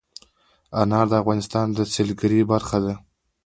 [0.81, 2.93] انار د افغانستان د سیلګرۍ برخه ده.